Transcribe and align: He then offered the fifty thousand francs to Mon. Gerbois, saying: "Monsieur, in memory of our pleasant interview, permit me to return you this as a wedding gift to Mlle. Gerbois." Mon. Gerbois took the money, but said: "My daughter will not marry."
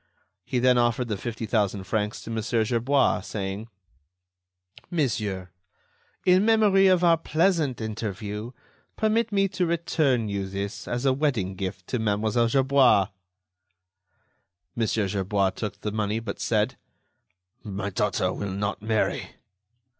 He 0.43 0.57
then 0.57 0.79
offered 0.79 1.09
the 1.09 1.15
fifty 1.15 1.45
thousand 1.45 1.83
francs 1.83 2.23
to 2.23 2.31
Mon. 2.31 2.41
Gerbois, 2.41 3.21
saying: 3.21 3.67
"Monsieur, 4.89 5.51
in 6.25 6.43
memory 6.43 6.87
of 6.87 7.03
our 7.03 7.17
pleasant 7.19 7.79
interview, 7.79 8.49
permit 8.95 9.31
me 9.31 9.47
to 9.49 9.63
return 9.67 10.27
you 10.27 10.49
this 10.49 10.87
as 10.87 11.05
a 11.05 11.13
wedding 11.13 11.53
gift 11.53 11.85
to 11.89 11.99
Mlle. 11.99 12.47
Gerbois." 12.47 13.09
Mon. 14.75 14.87
Gerbois 14.87 15.51
took 15.51 15.81
the 15.81 15.91
money, 15.91 16.19
but 16.19 16.39
said: 16.41 16.77
"My 17.63 17.91
daughter 17.91 18.33
will 18.33 18.49
not 18.49 18.81
marry." 18.81 19.35